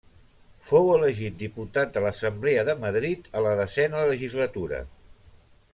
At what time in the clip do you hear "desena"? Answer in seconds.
3.61-4.07